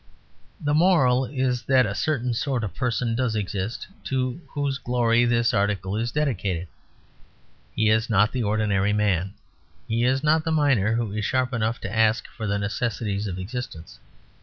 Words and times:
The 0.59 0.73
moral 0.73 1.25
is 1.27 1.61
that 1.65 1.85
a 1.85 1.93
certain 1.93 2.33
sort 2.33 2.63
of 2.63 2.73
person 2.73 3.13
does 3.13 3.35
exist, 3.35 3.87
to 4.05 4.41
whose 4.47 4.79
glory 4.79 5.25
this 5.25 5.53
article 5.53 5.95
is 5.95 6.11
dedicated. 6.11 6.67
He 7.75 7.89
is 7.91 8.09
not 8.09 8.31
the 8.31 8.41
ordinary 8.41 8.93
man. 8.93 9.35
He 9.87 10.03
is 10.03 10.23
not 10.23 10.43
the 10.43 10.49
miner, 10.51 10.95
who 10.95 11.11
is 11.11 11.23
sharp 11.25 11.53
enough 11.53 11.79
to 11.81 11.95
ask 11.95 12.27
for 12.27 12.47
the 12.47 12.57
necessities 12.57 13.27
of 13.27 13.37
existence. 13.37 13.99